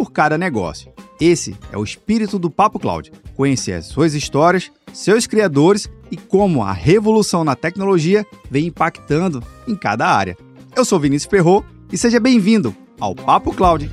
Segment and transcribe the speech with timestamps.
[0.00, 0.90] por cada negócio.
[1.20, 6.62] Esse é o espírito do Papo Cloud: conhecer as suas histórias, seus criadores e como
[6.62, 10.38] a revolução na tecnologia vem impactando em cada área.
[10.74, 13.90] Eu sou Vinícius Ferro e seja bem-vindo ao Papo Cloud.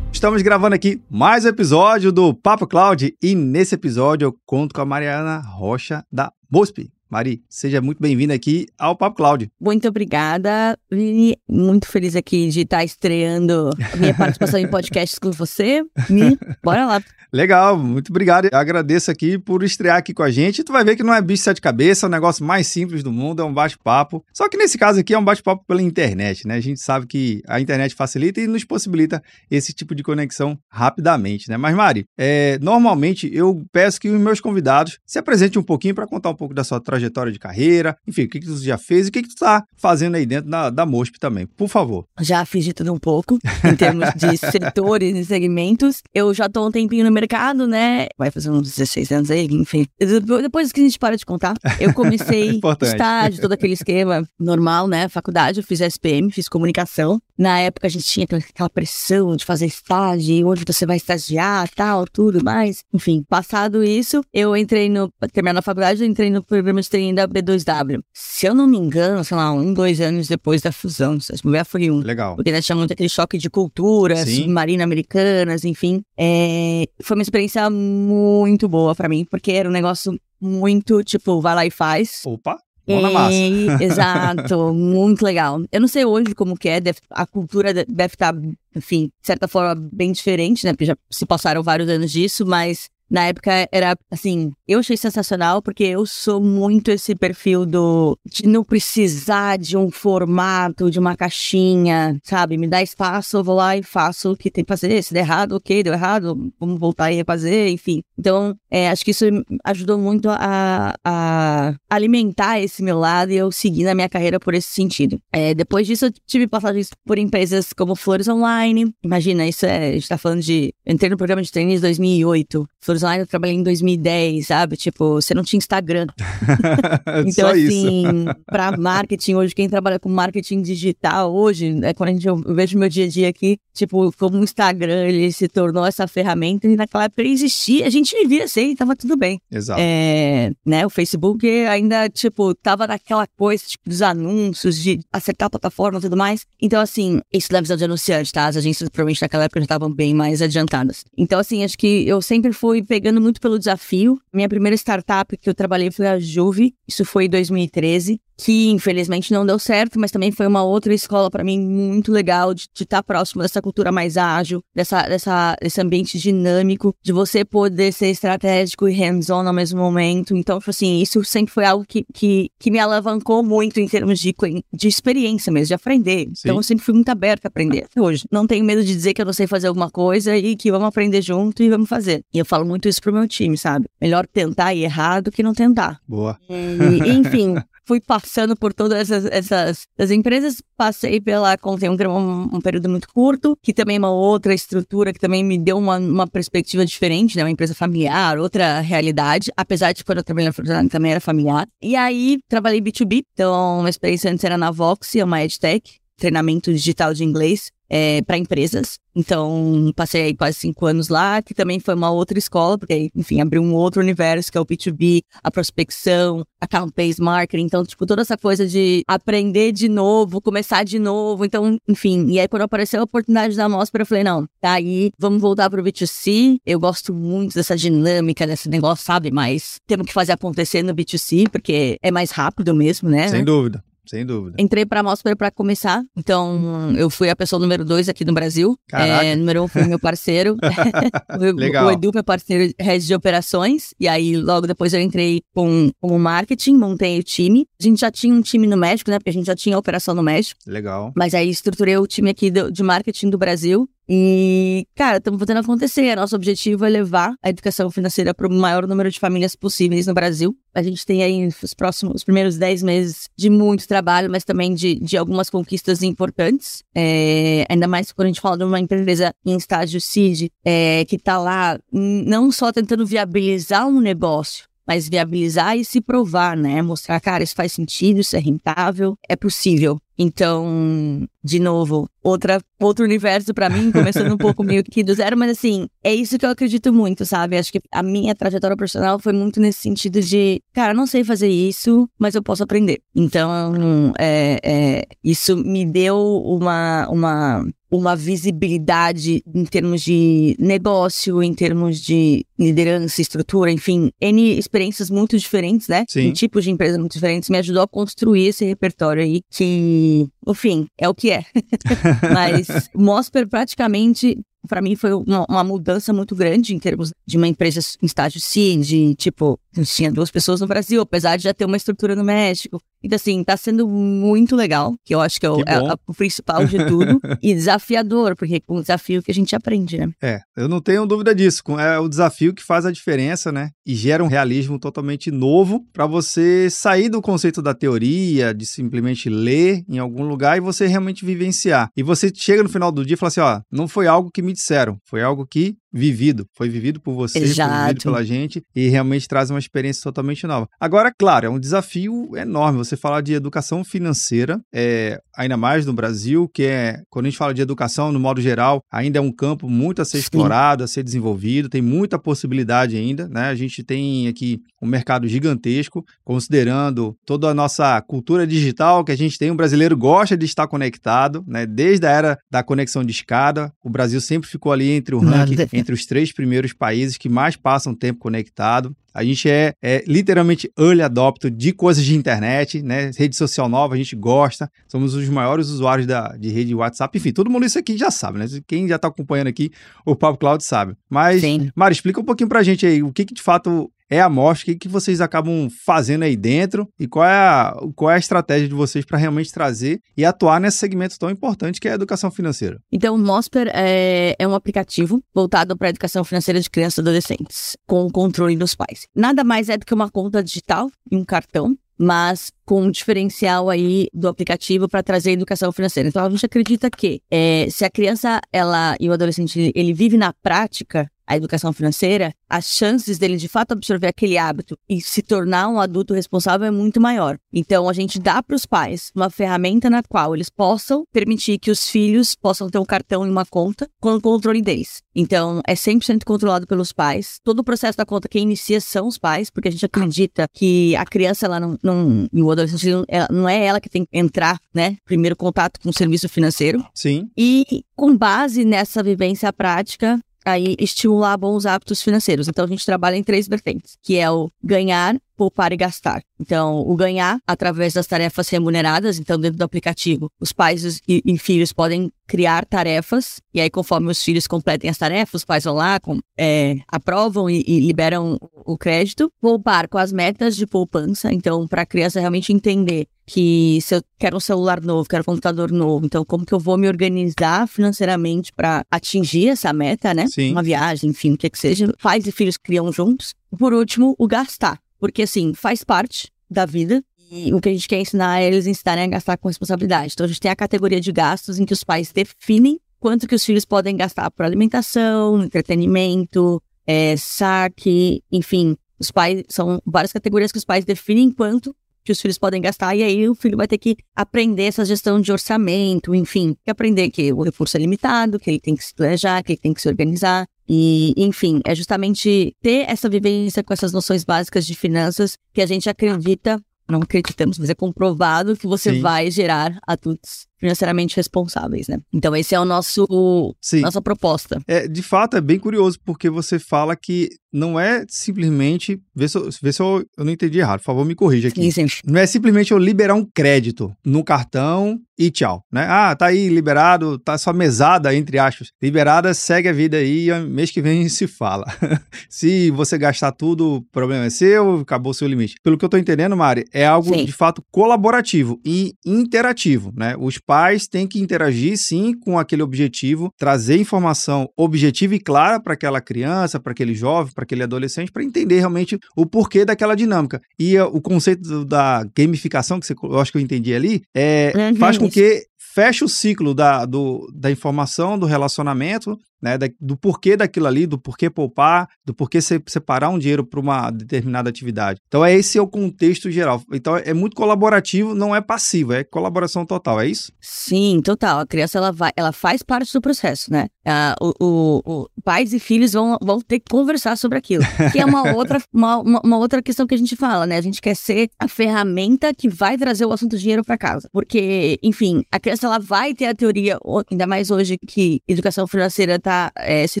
[0.12, 4.80] Estamos gravando aqui mais um episódio do Papo Cloud e nesse episódio eu conto com
[4.80, 6.92] a Mariana Rocha da MOSP.
[7.10, 9.50] Mari, seja muito bem-vinda aqui ao Papo Cloud.
[9.58, 11.38] Muito obrigada, Vini.
[11.48, 15.82] Muito feliz aqui de estar estreando minha participação em podcasts com você.
[16.10, 17.02] E bora lá.
[17.32, 18.48] Legal, muito obrigado.
[18.52, 20.62] Eu agradeço aqui por estrear aqui com a gente.
[20.62, 23.10] Tu vai ver que não é bicho sete cabeça, é o negócio mais simples do
[23.10, 24.22] mundo, é um bate-papo.
[24.32, 26.56] Só que nesse caso aqui é um bate-papo pela internet, né?
[26.56, 31.48] A gente sabe que a internet facilita e nos possibilita esse tipo de conexão rapidamente,
[31.48, 31.56] né?
[31.56, 36.06] Mas, Mari, é, normalmente eu peço que os meus convidados se apresentem um pouquinho para
[36.06, 39.06] contar um pouco da sua trajetória de carreira, enfim, o que, que tu já fez
[39.06, 42.04] e o que, que tu está fazendo aí dentro da, da MOSP também, por favor.
[42.20, 46.02] Já fiz de tudo um pouco, em termos de setores e segmentos.
[46.14, 48.08] Eu já estou um tempinho no mercado, né?
[48.16, 49.86] Vai fazer uns 16 anos aí, enfim.
[49.98, 55.08] Depois que a gente para de contar, eu comecei estágio, todo aquele esquema normal, né?
[55.08, 57.20] Faculdade, eu fiz SPM, fiz comunicação.
[57.38, 62.04] Na época a gente tinha aquela pressão de fazer estágio, onde você vai estagiar, tal,
[62.06, 62.82] tudo mais.
[62.92, 65.08] Enfim, passado isso, eu entrei no.
[65.32, 68.00] Terminando a faculdade, eu entrei no programa de training da B2W.
[68.12, 71.64] Se eu não me engano, sei lá, um, dois anos depois da fusão, se mulher
[71.64, 71.98] foi um.
[72.00, 72.34] Legal.
[72.34, 76.02] Porque nós tinha muito aquele choque de cultura, submarina americanas, enfim.
[76.18, 81.54] É, foi uma experiência muito boa para mim, porque era um negócio muito, tipo, vai
[81.54, 82.22] lá e faz.
[82.24, 82.58] Opa!
[82.88, 83.84] Mão na massa.
[83.84, 85.60] exato, muito legal.
[85.70, 88.34] Eu não sei hoje como que é, deve, a cultura deve estar,
[88.74, 90.72] enfim, de certa forma, bem diferente, né?
[90.72, 95.62] Porque já se passaram vários anos disso, mas na época era assim, eu achei sensacional
[95.62, 101.16] porque eu sou muito esse perfil do de não precisar de um formato, de uma
[101.16, 102.56] caixinha, sabe?
[102.58, 105.02] Me dá espaço, eu vou lá e faço o que tem que fazer.
[105.02, 108.02] Se der errado, ok, deu errado, vamos voltar e fazer, enfim.
[108.18, 109.24] Então, é, acho que isso
[109.64, 114.54] ajudou muito a, a, alimentar esse meu lado e eu segui na minha carreira por
[114.54, 115.20] esse sentido.
[115.32, 118.92] É, depois disso, eu tive passagens por empresas como Flores Online.
[119.02, 120.74] Imagina, isso é, a gente tá falando de.
[120.86, 122.68] Entrei no programa de treinos em 2008.
[122.80, 124.76] Flores Online eu trabalhei em 2010, sabe?
[124.76, 126.06] Tipo, você não tinha Instagram.
[127.26, 128.04] então, assim,
[128.46, 132.78] para marketing, hoje, quem trabalha com marketing digital hoje, é quando a gente, eu vejo
[132.78, 136.76] meu dia a dia aqui, tipo, como o Instagram ele se tornou essa ferramenta e
[136.76, 139.40] naquela época ele existia, a gente vivia assim, tava tudo bem.
[139.50, 139.80] Exato.
[139.80, 145.50] É, né, o Facebook ainda, tipo, tava naquela coisa, tipo, dos anúncios, de acertar a
[145.50, 146.44] plataforma e tudo mais.
[146.60, 148.46] Então, assim, isso da visão de anunciante, tá?
[148.46, 151.04] As agências, provavelmente, naquela época já estavam bem mais adiantadas.
[151.16, 154.20] Então, assim, acho que eu sempre fui pegando muito pelo desafio.
[154.32, 159.32] Minha primeira startup que eu trabalhei foi a Juve, isso foi em 2013 que infelizmente
[159.32, 162.98] não deu certo, mas também foi uma outra escola para mim muito legal de estar
[162.98, 168.10] tá próximo dessa cultura mais ágil, dessa, dessa, desse ambiente dinâmico, de você poder ser
[168.10, 170.36] estratégico e hands-on ao mesmo momento.
[170.36, 174.20] Então, tipo assim, isso sempre foi algo que, que, que me alavancou muito em termos
[174.20, 174.32] de,
[174.72, 176.26] de experiência mesmo, de aprender.
[176.26, 176.32] Sim.
[176.44, 178.24] Então, eu sempre fui muito aberta a aprender até hoje.
[178.30, 180.86] Não tenho medo de dizer que eu não sei fazer alguma coisa e que vamos
[180.86, 182.22] aprender junto e vamos fazer.
[182.32, 183.86] E eu falo muito isso pro meu time, sabe?
[184.00, 185.98] Melhor tentar e errar do que não tentar.
[186.06, 186.38] Boa.
[186.48, 187.56] E, enfim,
[187.88, 193.08] fui passando por todas essas, essas, essas empresas, passei pela Contem um, um, período muito
[193.08, 197.34] curto, que também é uma outra estrutura, que também me deu uma, uma perspectiva diferente,
[197.34, 197.42] né?
[197.42, 201.66] Uma empresa familiar, outra realidade, apesar de quando eu trabalhei na Fortnite também era familiar.
[201.80, 206.70] E aí, trabalhei B2B, então uma experiência antes era na Vox, é uma EdTech, treinamento
[206.70, 208.98] digital de inglês é, para empresas.
[209.14, 213.40] Então, passei aí quase cinco anos lá, que também foi uma outra escola, porque, enfim,
[213.40, 217.64] abriu um outro universo, que é o B2B, a prospecção, account-based marketing.
[217.64, 221.44] Então, tipo, toda essa coisa de aprender de novo, começar de novo.
[221.44, 222.26] Então, enfim.
[222.28, 225.68] E aí, quando apareceu a oportunidade da mostra, eu falei, não, tá aí, vamos voltar
[225.68, 226.58] pro B2C.
[226.64, 229.32] Eu gosto muito dessa dinâmica, desse negócio, sabe?
[229.32, 233.26] Mas temos que fazer acontecer no B2C, porque é mais rápido mesmo, né?
[233.28, 233.82] Sem dúvida.
[234.08, 234.56] Sem dúvida.
[234.58, 238.76] Entrei pra Mosper pra começar, então eu fui a pessoa número dois aqui no Brasil.
[238.88, 239.24] Caraca.
[239.24, 240.56] É, número um foi meu parceiro.
[241.56, 241.86] Legal.
[241.86, 243.94] o Edu, meu parceiro, head de operações.
[244.00, 247.66] E aí, logo depois eu entrei com, com o marketing, montei o time.
[247.80, 249.18] A gente já tinha um time no México, né?
[249.18, 250.60] Porque a gente já tinha operação no México.
[250.66, 251.12] Legal.
[251.16, 253.88] Mas aí estruturei o time aqui do- de marketing do Brasil.
[254.08, 256.16] E, cara, estamos fazendo acontecer.
[256.16, 260.14] Nosso objetivo é levar a educação financeira para o maior número de famílias possíveis no
[260.14, 260.56] Brasil.
[260.74, 264.74] A gente tem aí os próximos, os primeiros 10 meses de muito trabalho, mas também
[264.74, 266.82] de, de algumas conquistas importantes.
[266.94, 271.16] É, ainda mais quando a gente fala de uma empresa em estágio seed, é, que
[271.16, 276.80] está lá hum, não só tentando viabilizar um negócio, mas viabilizar e se provar, né?
[276.80, 280.00] Mostrar, cara, isso faz sentido, isso é rentável, é possível.
[280.18, 285.36] Então, de novo, outra, outro universo pra mim, começando um pouco meio que do zero,
[285.36, 287.56] mas assim, é isso que eu acredito muito, sabe?
[287.56, 291.48] Acho que a minha trajetória profissional foi muito nesse sentido de, cara, não sei fazer
[291.48, 293.00] isso, mas eu posso aprender.
[293.14, 301.54] Então, é, é, isso me deu uma, uma, uma visibilidade em termos de negócio, em
[301.54, 306.04] termos de liderança, estrutura, enfim, N experiências muito diferentes, né?
[306.08, 306.28] Sim.
[306.28, 310.86] Em tipos de empresas muito diferentes, me ajudou a construir esse repertório aí, que, enfim,
[310.98, 311.44] é o que é.
[312.32, 314.38] Mas Mosper praticamente.
[314.68, 318.40] Pra mim foi uma, uma mudança muito grande em termos de uma empresa em estágio
[318.40, 322.14] seed, tipo, a gente tinha duas pessoas no Brasil, apesar de já ter uma estrutura
[322.14, 322.80] no México.
[323.02, 326.66] Então, assim, tá sendo muito legal, que eu acho que é o, é o principal
[326.66, 330.10] de tudo, e desafiador, porque com o desafio que a gente aprende, né?
[330.20, 331.62] É, eu não tenho dúvida disso.
[331.78, 333.70] É o desafio que faz a diferença, né?
[333.86, 339.28] E gera um realismo totalmente novo para você sair do conceito da teoria, de simplesmente
[339.28, 341.90] ler em algum lugar e você realmente vivenciar.
[341.96, 344.42] E você chega no final do dia e fala assim: ó, não foi algo que
[344.42, 348.02] me disseram, foi algo que vivido, foi vivido por você, foi vivido Exato.
[348.02, 350.68] pela gente e realmente traz uma experiência totalmente nova.
[350.80, 355.92] Agora, claro, é um desafio enorme você falar de educação financeira, é, ainda mais no
[355.92, 359.32] Brasil, que é, quando a gente fala de educação, no modo geral, ainda é um
[359.32, 360.22] campo muito a ser Sim.
[360.22, 363.48] explorado, a ser desenvolvido, tem muita possibilidade ainda, né?
[363.48, 369.16] A gente tem aqui um mercado gigantesco, considerando toda a nossa cultura digital que a
[369.16, 371.66] gente tem, o brasileiro gosta de estar conectado, né?
[371.66, 375.56] Desde a era da conexão de escada, o Brasil sempre ficou ali entre o ranking,
[375.56, 375.68] Nada.
[375.78, 378.94] Entre os três primeiros países que mais passam tempo conectado.
[379.12, 383.10] A gente é, é literalmente early adopter de coisas de internet, né?
[383.16, 384.70] Rede social nova, a gente gosta.
[384.86, 387.18] Somos os maiores usuários da, de rede WhatsApp.
[387.18, 388.46] Enfim, todo mundo isso aqui já sabe, né?
[388.66, 389.70] Quem já está acompanhando aqui
[390.04, 390.94] o Papo Cloud sabe.
[391.10, 391.70] Mas, Sim.
[391.74, 394.72] Mari, explica um pouquinho pra gente aí o que, que de fato é a mostra,
[394.72, 398.68] o que, vocês acabam fazendo aí dentro e qual é a, qual é a estratégia
[398.68, 402.30] de vocês para realmente trazer e atuar nesse segmento tão importante que é a educação
[402.30, 402.80] financeira.
[402.90, 407.00] Então, o Mosper é, é um aplicativo voltado para a educação financeira de crianças e
[407.00, 409.06] adolescentes, com o controle dos pais.
[409.14, 413.68] Nada mais é do que uma conta digital e um cartão, mas com um diferencial
[413.68, 416.08] aí do aplicativo para trazer educação financeira.
[416.08, 420.16] Então, a gente acredita que é, se a criança ela e o adolescente ele vive
[420.16, 425.22] na prática a educação financeira, as chances dele de fato absorver aquele hábito e se
[425.22, 427.38] tornar um adulto responsável é muito maior.
[427.52, 431.70] Então a gente dá para os pais uma ferramenta na qual eles possam permitir que
[431.70, 435.02] os filhos possam ter um cartão e uma conta com o controle deles.
[435.14, 437.38] Então é 100% controlado pelos pais.
[437.44, 440.96] Todo o processo da conta quem inicia são os pais, porque a gente acredita que
[440.96, 444.16] a criança ela não, não e o adolescente ela- não é ela que tem que
[444.18, 444.96] entrar, né?
[445.04, 446.82] Primeiro contato com o serviço financeiro.
[446.94, 450.18] Sim, E com base nessa vivência prática,
[450.50, 452.48] aí estimular bons hábitos financeiros.
[452.48, 456.20] Então a gente trabalha em três vertentes, que é o ganhar, poupar e gastar.
[456.40, 461.38] Então, o ganhar através das tarefas remuneradas, então dentro do aplicativo, os pais e, e
[461.38, 465.74] filhos podem criar tarefas, e aí conforme os filhos completem as tarefas, os pais vão
[465.74, 469.32] lá, com- é, aprovam e, e liberam o crédito.
[469.40, 474.02] Poupar com as metas de poupança, então para a criança realmente entender que se eu
[474.18, 477.66] quero um celular novo, quero um computador novo, então como que eu vou me organizar
[477.68, 480.26] financeiramente para atingir essa meta, né?
[480.28, 480.52] Sim.
[480.52, 481.92] Uma viagem, enfim, o que que seja.
[482.02, 483.34] Pais e filhos criam juntos.
[483.58, 487.88] Por último, o gastar, porque assim, faz parte da vida e o que a gente
[487.88, 490.12] quer ensinar é eles ensinarem a gastar com responsabilidade.
[490.14, 493.34] Então a gente tem a categoria de gastos em que os pais definem quanto que
[493.34, 498.76] os filhos podem gastar por alimentação, entretenimento, é, saque, enfim.
[498.98, 502.96] Os pais são várias categorias que os pais definem quanto que os filhos podem gastar,
[502.96, 507.10] e aí o filho vai ter que aprender essa gestão de orçamento, enfim, que aprender
[507.10, 509.82] que o recurso é limitado, que ele tem que se planejar, que ele tem que
[509.82, 510.48] se organizar.
[510.68, 515.66] E, enfim, é justamente ter essa vivência com essas noções básicas de finanças que a
[515.66, 519.00] gente acredita, não acreditamos, mas é comprovado que você Sim.
[519.00, 521.98] vai gerar adultos financeiramente responsáveis, né?
[522.12, 523.80] Então esse é o nosso Sim.
[523.80, 524.60] nossa proposta.
[524.66, 529.00] É, de fato é bem curioso porque você fala que não é simplesmente.
[529.14, 531.72] Vê se, eu, vê se eu, eu não entendi errado, por favor, me corrija aqui.
[531.72, 532.00] Sim, sim.
[532.04, 535.84] Não é simplesmente eu liberar um crédito no cartão e tchau, né?
[535.88, 538.70] Ah, tá aí liberado, tá só mesada, entre aspas.
[538.80, 541.64] Liberada, segue a vida aí, mês que vem se fala.
[542.30, 545.56] se você gastar tudo, o problema é seu, acabou o seu limite.
[545.62, 547.24] Pelo que eu tô entendendo, Mari, é algo sim.
[547.24, 550.14] de fato colaborativo e interativo, né?
[550.18, 555.74] Os pais têm que interagir sim com aquele objetivo, trazer informação objetiva e clara para
[555.74, 560.40] aquela criança, para aquele jovem, para aquele adolescente, para entender realmente o porquê daquela dinâmica.
[560.58, 564.54] E uh, o conceito da gamificação, que você, eu acho que eu entendi ali, é,
[564.56, 569.96] uhum, faz com que feche o ciclo da, do, da informação, do relacionamento, né, do
[569.96, 575.00] porquê daquilo ali, do porquê poupar, do porquê separar um dinheiro para uma determinada atividade.
[575.06, 576.62] Então, é esse é o contexto geral.
[576.72, 580.32] Então, é muito colaborativo, não é passivo, é colaboração total, é isso?
[580.40, 581.40] Sim, total.
[581.40, 583.68] A criança ela vai, ela faz parte do processo, né?
[583.86, 587.98] Ah, o, o, o, pais e filhos vão, vão ter que conversar sobre aquilo, que
[587.98, 590.56] é uma outra, uma, uma, uma, outra questão que a gente fala, né?
[590.56, 594.78] A gente quer ser a ferramenta que vai trazer o assunto dinheiro para casa, porque,
[594.82, 596.78] enfim, a criança ela vai ter a teoria,
[597.10, 600.00] ainda mais hoje que educação financeira tá, é, se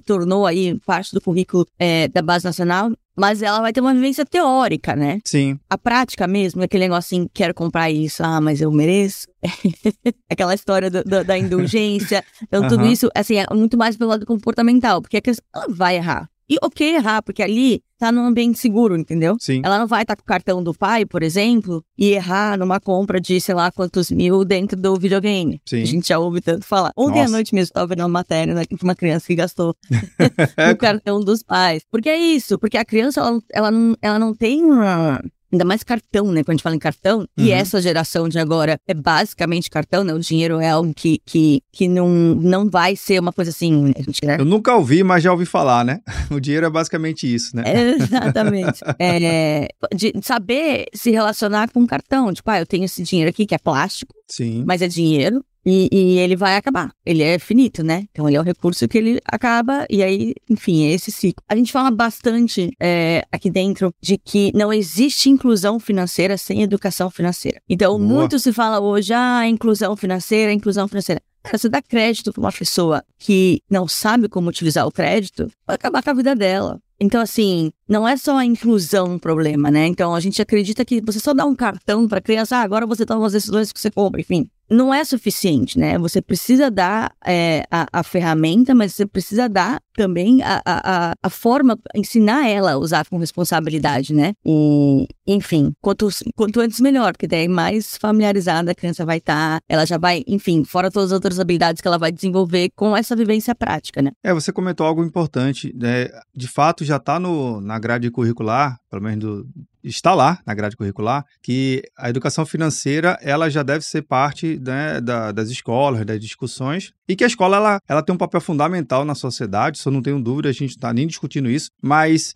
[0.00, 4.24] tornou aí parte do currículo é, da base nacional, mas ela vai ter uma vivência
[4.24, 5.20] teórica, né?
[5.24, 5.58] Sim.
[5.68, 9.26] A prática mesmo, aquele negócio assim, quero comprar isso, ah, mas eu mereço.
[10.30, 12.24] Aquela história do, do, da indulgência.
[12.42, 12.68] Então, uhum.
[12.68, 16.30] tudo isso, assim, é muito mais pelo lado comportamental, porque a criança ela vai errar.
[16.50, 19.36] E ok errar, porque ali tá num ambiente seguro, entendeu?
[19.40, 19.60] Sim.
[19.64, 22.80] Ela não vai estar tá com o cartão do pai, por exemplo, e errar numa
[22.80, 25.60] compra de sei lá quantos mil dentro do videogame.
[25.66, 25.82] Sim.
[25.82, 26.92] A gente já ouve tanto falar.
[26.96, 27.30] Ontem Nossa.
[27.30, 29.74] à noite mesmo, estava vendo uma matéria né, de uma criança que gastou
[30.72, 31.82] o cartão dos pais.
[31.90, 35.82] Porque é isso, porque a criança, ela, ela, não, ela não tem uma Ainda mais
[35.82, 36.42] cartão, né?
[36.42, 37.26] Quando a gente fala em cartão, uhum.
[37.38, 40.12] e essa geração de agora é basicamente cartão, né?
[40.12, 43.92] O dinheiro é algo que, que, que não, não vai ser uma coisa assim.
[43.96, 44.36] Gente, né?
[44.38, 46.00] Eu nunca ouvi, mas já ouvi falar, né?
[46.30, 47.64] O dinheiro é basicamente isso, né?
[47.98, 48.80] exatamente.
[49.00, 52.32] é, de saber se relacionar com cartão.
[52.32, 54.64] Tipo, ah, eu tenho esse dinheiro aqui que é plástico, Sim.
[54.66, 55.42] mas é dinheiro.
[55.70, 56.90] E, e, ele vai acabar.
[57.04, 58.06] Ele é finito, né?
[58.10, 61.44] Então ele é o recurso que ele acaba, e aí, enfim, é esse ciclo.
[61.46, 67.10] A gente fala bastante é, aqui dentro de que não existe inclusão financeira sem educação
[67.10, 67.60] financeira.
[67.68, 68.00] Então, Boa.
[68.02, 71.20] muito se fala hoje, ah, inclusão financeira, inclusão financeira.
[71.52, 76.02] Você dá crédito para uma pessoa que não sabe como utilizar o crédito, vai acabar
[76.02, 76.80] com a vida dela.
[76.98, 79.86] Então, assim, não é só a inclusão um problema, né?
[79.86, 83.04] Então, a gente acredita que você só dá um cartão para criança, ah, agora você
[83.04, 85.98] toma as decisões que você compra, enfim não é suficiente, né?
[85.98, 91.30] Você precisa dar é, a, a, ferramenta, mas você precisa dar também a, a, a,
[91.30, 94.34] forma, ensinar ela a usar com responsabilidade, né?
[94.44, 99.64] E, enfim, quanto, quanto antes melhor, porque daí mais familiarizada a criança vai estar, tá,
[99.68, 103.16] ela já vai, enfim, fora todas as outras habilidades que ela vai desenvolver com essa
[103.16, 104.12] vivência prática, né?
[104.22, 106.08] É, você comentou algo importante, né?
[106.34, 109.48] De fato, já está na grade curricular, pelo menos do,
[109.82, 115.00] está lá na grade curricular que a educação financeira ela já deve ser parte né,
[115.00, 119.04] da, das escolas, das discussões e que a escola ela, ela tem um papel fundamental
[119.04, 122.34] na sociedade, isso eu não tenho dúvida, a gente está nem discutindo isso, mas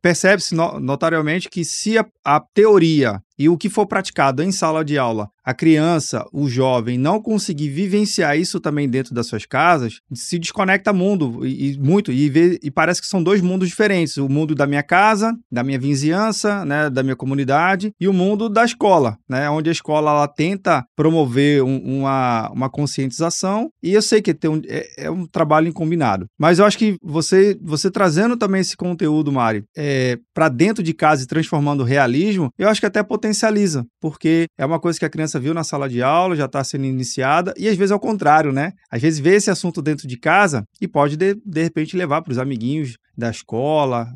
[0.00, 4.96] percebe-se notariamente que se a, a, teoria e o que for praticado em sala de
[4.96, 10.38] aula, a criança, o jovem, não conseguir vivenciar isso também dentro das suas casas, se
[10.38, 14.28] desconecta mundo e, e muito e, vê, e parece que são dois mundos diferentes: o
[14.28, 18.64] mundo da minha casa, da minha vizinhança, né, da minha comunidade e o mundo da
[18.64, 24.13] escola, né, onde a escola ela tenta promover um, uma, uma conscientização e eu sei
[24.22, 28.36] que tem um, é, é um trabalho combinado, mas eu acho que você você trazendo
[28.36, 32.80] também esse conteúdo, Mari, é, para dentro de casa e transformando o realismo, eu acho
[32.80, 36.36] que até potencializa, porque é uma coisa que a criança viu na sala de aula,
[36.36, 38.72] já está sendo iniciada, e às vezes é o contrário, né?
[38.90, 42.32] Às vezes vê esse assunto dentro de casa e pode, de, de repente, levar para
[42.32, 44.08] os amiguinhos da escola,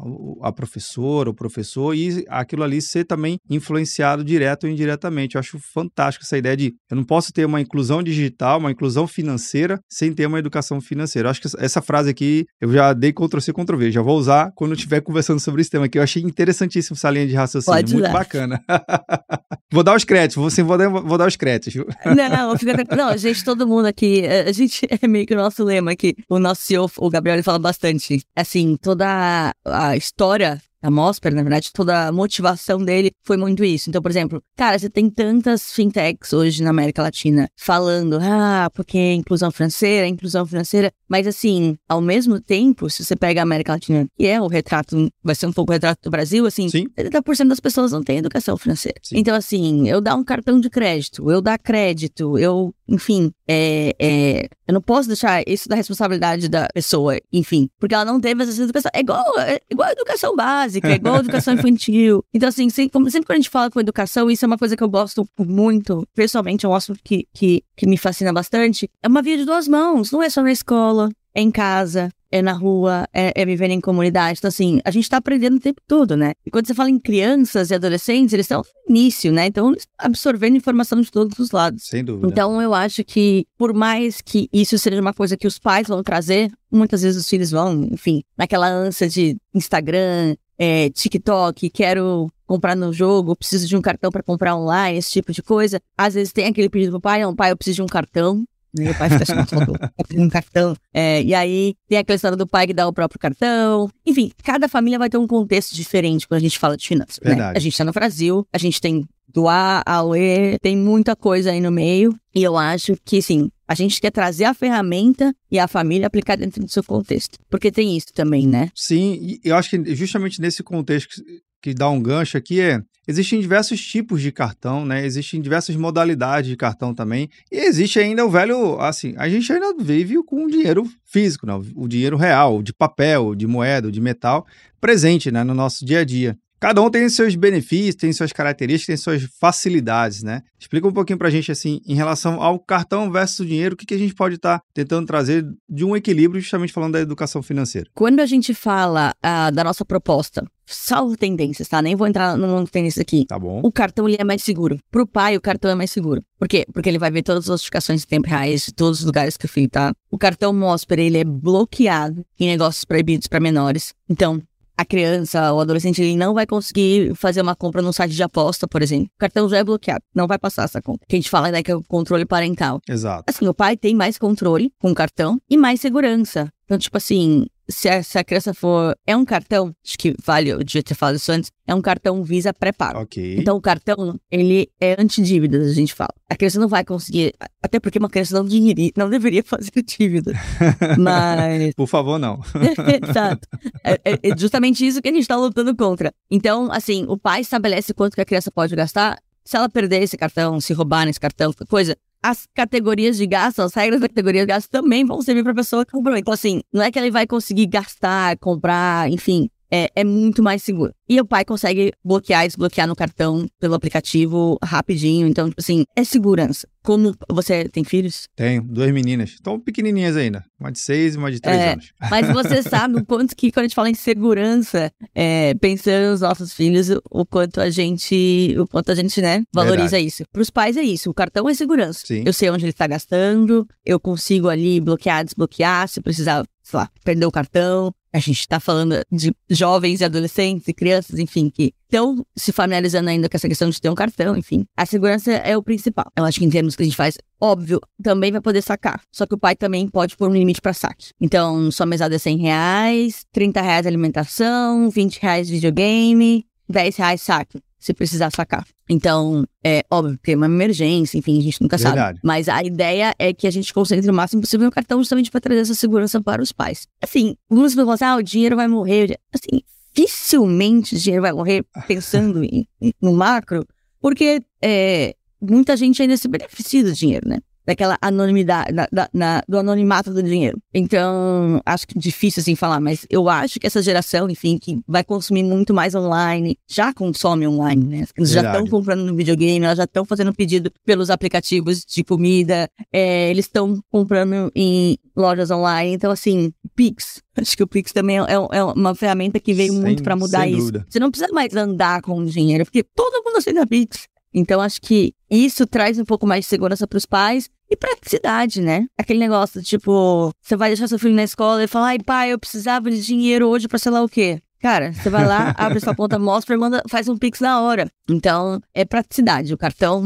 [0.43, 5.37] a professora, o professor, e aquilo ali ser também influenciado direto ou indiretamente.
[5.37, 9.07] Eu acho fantástico essa ideia de eu não posso ter uma inclusão digital, uma inclusão
[9.07, 11.27] financeira, sem ter uma educação financeira.
[11.27, 14.73] Eu acho que essa frase aqui eu já dei Ctrl-C, Ctrl-V, já vou usar quando
[14.73, 15.99] eu estiver conversando sobre esse tema aqui.
[15.99, 18.63] Eu achei interessantíssimo essa linha de raciocínio, Pode muito bacana.
[19.73, 21.75] vou dar os créditos, vou, sim, vou, dar, vou dar os créditos.
[22.05, 22.97] Não, fica...
[22.97, 26.17] não, gente, todo mundo aqui, a gente é meio que o nosso lema aqui.
[26.29, 31.43] O nosso CEO, o Gabriel, ele fala bastante, assim, toda a história a Mosper, na
[31.43, 33.89] verdade, toda a motivação dele foi muito isso.
[33.89, 38.97] Então, por exemplo, cara, você tem tantas fintechs hoje na América Latina falando, ah, porque
[38.97, 43.73] é inclusão financeira, inclusão financeira, mas assim, ao mesmo tempo, se você pega a América
[43.73, 46.87] Latina, que é o retrato, vai ser um pouco o retrato do Brasil, assim, Sim.
[46.97, 48.99] 70% das pessoas não têm educação financeira.
[49.03, 49.19] Sim.
[49.19, 54.49] Então, assim, eu dar um cartão de crédito, eu dar crédito, eu, enfim, é, é,
[54.67, 58.63] eu não posso deixar isso da responsabilidade da pessoa, enfim, porque ela não teve essa
[58.63, 58.91] educação.
[58.95, 62.25] É igual, é igual a educação básica, é igual a educação infantil.
[62.33, 64.83] Então, assim, sempre, sempre que a gente fala com educação, isso é uma coisa que
[64.83, 68.89] eu gosto muito, pessoalmente, é um assunto que, que, que me fascina bastante.
[69.03, 72.43] É uma via de duas mãos, não é só na escola, é em casa, é
[72.43, 74.39] na rua, é, é viver em comunidade.
[74.39, 76.33] Então, assim, a gente está aprendendo o tempo todo, né?
[76.45, 79.47] E quando você fala em crianças e adolescentes, eles estão no início, né?
[79.47, 81.85] Então, absorvendo informação de todos os lados.
[81.85, 82.27] Sem dúvida.
[82.29, 86.03] Então, eu acho que, por mais que isso seja uma coisa que os pais vão
[86.03, 92.75] trazer, muitas vezes os filhos vão, enfim, naquela ânsia de Instagram, é, TikTok, quero comprar
[92.75, 95.81] no jogo, preciso de um cartão para comprar online, esse tipo de coisa.
[95.97, 98.45] Às vezes tem aquele pedido pro pai, não, pai, eu preciso de um cartão.
[98.77, 99.79] Meu pai fica chamando
[100.17, 100.77] um cartão.
[100.93, 103.91] É, e aí tem aquela história do pai que dá o próprio cartão.
[104.05, 107.19] Enfim, cada família vai ter um contexto diferente quando a gente fala de finanças.
[107.23, 107.41] Né?
[107.43, 110.13] A gente tá no Brasil, a gente tem do A ao
[110.61, 112.15] tem muita coisa aí no meio.
[112.35, 116.37] E eu acho que, sim, a gente quer trazer a ferramenta e a família aplicar
[116.37, 117.39] dentro do seu contexto.
[117.51, 118.71] Porque tem isso também, né?
[118.75, 121.23] Sim, e eu acho que justamente nesse contexto
[121.61, 125.05] que dá um gancho aqui é existem diversos tipos de cartão, né?
[125.05, 127.29] Existem diversas modalidades de cartão também.
[127.51, 131.55] E existe ainda o velho, assim, a gente ainda vive com o dinheiro físico, né?
[131.75, 134.47] O dinheiro real, de papel, de moeda, de metal,
[134.79, 136.37] presente, né, no nosso dia a dia.
[136.61, 140.43] Cada um tem seus benefícios, tem suas características, tem suas facilidades, né?
[140.59, 143.87] Explica um pouquinho pra gente, assim, em relação ao cartão versus o dinheiro, o que,
[143.87, 147.43] que a gente pode estar tá tentando trazer de um equilíbrio, justamente falando da educação
[147.43, 147.89] financeira.
[147.95, 151.81] Quando a gente fala uh, da nossa proposta, salvo tendências, tá?
[151.81, 153.25] Nem vou entrar no tendências aqui.
[153.27, 153.61] Tá bom.
[153.63, 154.79] O cartão ele é mais seguro.
[154.91, 156.23] Pro pai, o cartão é mais seguro.
[156.39, 156.67] Por quê?
[156.73, 159.47] Porque ele vai ver todas as notificações em tempo reais de todos os lugares que
[159.47, 159.93] o filho tá.
[160.11, 163.95] O cartão Mosper, ele é bloqueado em negócios proibidos para menores.
[164.09, 164.43] Então,
[164.79, 168.69] a criança ou adolescente ele não vai conseguir fazer uma compra num site de aposta,
[168.69, 169.07] por exemplo.
[169.17, 171.05] O cartão já é bloqueado, não vai passar essa compra.
[171.09, 172.81] Que a gente fala né, que é o controle parental.
[172.89, 173.25] Exato.
[173.27, 176.49] Assim, o pai tem mais controle com o cartão e mais segurança.
[176.65, 178.97] Então, tipo assim, se a, se a criança for.
[179.07, 182.23] É um cartão, acho que vale, eu devia ter falado isso antes, é um cartão
[182.23, 183.01] Visa pré-pago.
[183.01, 183.37] Ok.
[183.39, 186.13] Então o cartão, ele é antidívidas, a gente fala.
[186.29, 187.35] A criança não vai conseguir.
[187.63, 190.33] Até porque uma criança não, deveria, não deveria fazer dívida.
[190.99, 191.75] Mas.
[191.75, 192.41] Por favor, não.
[193.09, 193.47] Exato.
[193.85, 196.13] É, é, é, justamente isso que a gente está lutando contra.
[196.31, 199.19] Então, assim, o pai estabelece quanto que a criança pode gastar.
[199.45, 203.75] Se ela perder esse cartão, se roubar nesse cartão, coisa, as categorias de gasto, as
[203.75, 206.17] regras da categoria de gasto também vão servir para a pessoa que comprou.
[206.17, 210.63] Então, assim, não é que ele vai conseguir gastar, comprar, enfim, é, é, muito mais
[210.63, 210.93] seguro.
[211.09, 215.27] E o pai consegue bloquear e desbloquear no cartão pelo aplicativo rapidinho.
[215.27, 216.67] Então, tipo assim, é segurança.
[216.83, 218.29] Como você tem filhos?
[218.35, 219.31] Tenho, duas meninas.
[219.31, 220.45] Estão pequenininhas ainda.
[220.59, 221.93] Uma de seis e uma de três é, anos.
[222.11, 226.21] Mas você sabe o quanto que, quando a gente fala em segurança, é, pensando nos
[226.21, 230.07] nossos filhos, o quanto a gente, o quanto a gente, né, valoriza Verdade.
[230.07, 230.25] isso.
[230.33, 231.11] Para os pais é isso.
[231.11, 232.01] O cartão é segurança.
[232.07, 232.23] Sim.
[232.25, 236.91] Eu sei onde ele está gastando, eu consigo ali bloquear, desbloquear, se precisar, sei lá,
[237.05, 241.73] perder o cartão a gente está falando de jovens e adolescentes e crianças, enfim, que
[241.85, 244.65] estão se familiarizando ainda com essa questão de ter um cartão, enfim.
[244.77, 246.11] A segurança é o principal.
[246.17, 249.01] Eu acho que em termos que a gente faz, óbvio, também vai poder sacar.
[249.13, 251.11] Só que o pai também pode pôr um limite para saque.
[251.21, 257.61] Então, sua mesada é 100 reais, 30 reais alimentação, 20 reais videogame, 10 reais saque
[257.79, 258.67] se precisar sacar.
[258.89, 261.97] Então, é óbvio que é uma emergência, enfim, a gente nunca Verdade.
[261.97, 262.21] sabe.
[262.23, 265.41] Mas a ideia é que a gente concentre o máximo possível no cartão justamente para
[265.41, 266.87] trazer essa segurança para os pais.
[267.03, 269.19] Assim, algumas pessoas falam assim, ah, o dinheiro vai morrer.
[269.33, 269.63] Assim,
[269.95, 272.67] dificilmente o dinheiro vai morrer pensando em,
[273.01, 273.67] no macro,
[274.01, 277.39] porque é, muita gente ainda se beneficia do dinheiro, né?
[277.69, 280.59] Daquela anonimidade, da, da, na, do anonimato do dinheiro.
[280.73, 285.05] Então, acho que difícil assim falar, mas eu acho que essa geração, enfim, que vai
[285.05, 288.07] consumir muito mais online, já consome online, né?
[288.17, 292.71] Eles já estão comprando no videogame, elas já estão fazendo pedido pelos aplicativos de comida,
[292.91, 295.93] é, eles estão comprando em lojas online.
[295.93, 297.23] Então, assim, Pix.
[297.37, 300.17] Acho que o Pix também é, é, é uma ferramenta que veio sem, muito para
[300.17, 300.73] mudar isso.
[300.73, 300.87] Dúvida.
[300.89, 304.09] Você não precisa mais andar com dinheiro, porque todo mundo aceita Pix.
[304.33, 308.61] Então, acho que isso traz um pouco mais de segurança para os pais e praticidade,
[308.61, 308.87] né?
[308.97, 312.39] Aquele negócio, tipo, você vai deixar seu filho na escola e falar, ai, pai, eu
[312.39, 314.41] precisava de dinheiro hoje para sei lá o quê.
[314.61, 317.89] Cara, você vai lá, abre sua conta, mostra e manda, faz um Pix na hora.
[318.09, 319.53] Então, é praticidade.
[319.53, 320.03] O cartão,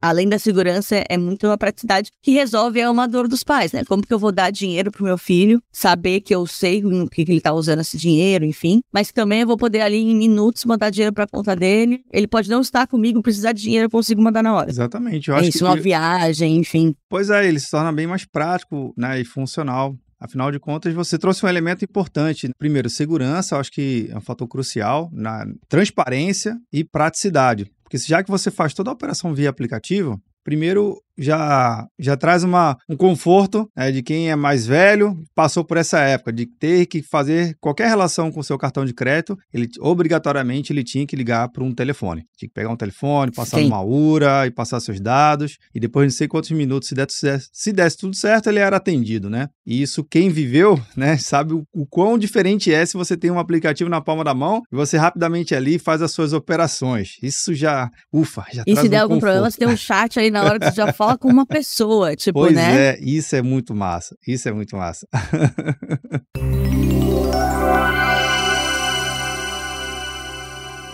[0.00, 3.84] além da segurança, é muito uma praticidade que resolve é uma dor dos pais, né?
[3.84, 7.22] Como que eu vou dar dinheiro pro meu filho, saber que eu sei no que
[7.22, 8.80] ele tá usando esse dinheiro, enfim.
[8.92, 12.02] Mas também eu vou poder ali em minutos mandar dinheiro pra conta dele.
[12.12, 14.70] Ele pode não estar comigo, precisar de dinheiro, eu consigo mandar na hora.
[14.70, 15.28] Exatamente.
[15.28, 16.94] Eu é acho isso, que uma viagem, enfim.
[17.08, 19.96] Pois é, ele se torna bem mais prático né, e funcional.
[20.22, 22.48] Afinal de contas, você trouxe um elemento importante.
[22.56, 27.68] Primeiro, segurança, acho que é um fator crucial na transparência e praticidade.
[27.82, 32.76] Porque já que você faz toda a operação via aplicativo, primeiro já, já traz uma,
[32.88, 37.02] um conforto né, de quem é mais velho, passou por essa época de ter que
[37.02, 41.48] fazer qualquer relação com o seu cartão de crédito, ele obrigatoriamente ele tinha que ligar
[41.48, 42.24] para um telefone.
[42.36, 43.64] Tinha que pegar um telefone, passar Sim.
[43.64, 47.48] numa URA e passar seus dados, e depois de não sei quantos minutos, se desse,
[47.52, 49.48] se desse tudo certo, ele era atendido, né?
[49.64, 53.38] E isso quem viveu, né, sabe o, o quão diferente é se você tem um
[53.38, 57.16] aplicativo na palma da mão e você rapidamente ali faz as suas operações.
[57.22, 59.32] Isso já, ufa, já E se der um algum conforto.
[59.32, 62.16] problema, você tem um chat aí na hora que você já fala com uma pessoa,
[62.16, 62.90] tipo, Pois né?
[62.90, 64.16] é, isso é muito massa.
[64.26, 65.06] Isso é muito massa.